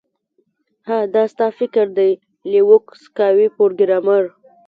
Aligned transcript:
ها 0.87 0.97
دا 1.13 1.23
ستا 1.31 1.47
فکر 1.59 1.85
دی 1.97 2.11
لیوک 2.51 2.85
سکای 3.03 3.47
پروګرامر 3.55 4.23